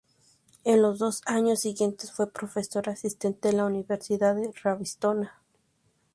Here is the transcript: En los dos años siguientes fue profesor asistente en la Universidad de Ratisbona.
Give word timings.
En 0.63 0.81
los 0.81 0.97
dos 0.97 1.21
años 1.27 1.59
siguientes 1.59 2.11
fue 2.11 2.25
profesor 2.33 2.89
asistente 2.89 3.49
en 3.49 3.57
la 3.57 3.65
Universidad 3.67 4.33
de 4.33 4.51
Ratisbona. 4.63 5.39